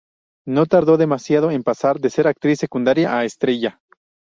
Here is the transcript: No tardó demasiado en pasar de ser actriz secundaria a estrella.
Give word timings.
No 0.47 0.65
tardó 0.65 0.97
demasiado 0.97 1.51
en 1.51 1.61
pasar 1.61 1.99
de 1.99 2.09
ser 2.09 2.27
actriz 2.27 2.57
secundaria 2.57 3.15
a 3.19 3.23
estrella. 3.23 3.79